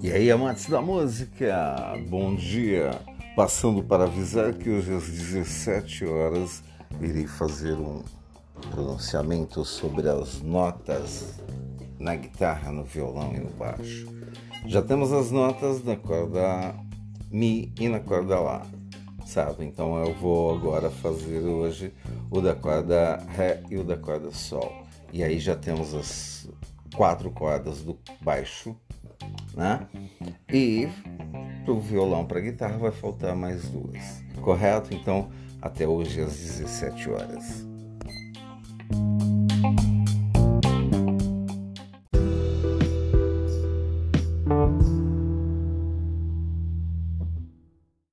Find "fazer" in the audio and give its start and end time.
7.26-7.72, 20.90-21.40